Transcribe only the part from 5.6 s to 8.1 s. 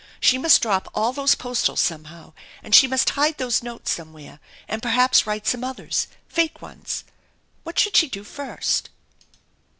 others, fake ones. What should she